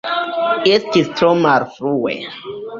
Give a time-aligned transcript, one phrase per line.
[0.77, 2.19] Estis tro malfrue.